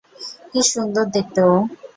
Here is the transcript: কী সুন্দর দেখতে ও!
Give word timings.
কী 0.51 0.61
সুন্দর 0.71 1.05
দেখতে 1.15 1.39
ও! 1.47 1.55